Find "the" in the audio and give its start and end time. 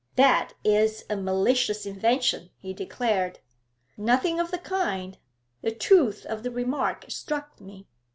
4.49-4.57, 5.61-5.69, 6.41-6.49